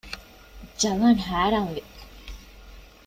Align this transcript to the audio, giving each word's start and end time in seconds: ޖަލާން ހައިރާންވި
ޖަލާން 0.79 1.21
ހައިރާންވި 1.27 1.81